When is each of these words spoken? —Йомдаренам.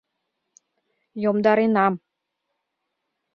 —Йомдаренам. 1.23 1.93